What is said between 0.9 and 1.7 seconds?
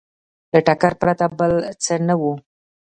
پرته بل